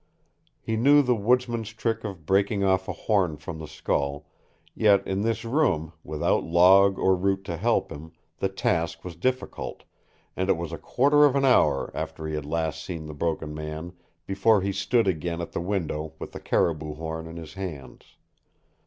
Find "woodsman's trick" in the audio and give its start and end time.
1.13-2.03